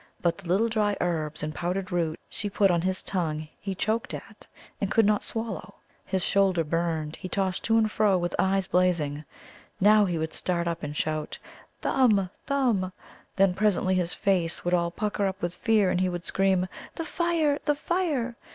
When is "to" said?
7.65-7.77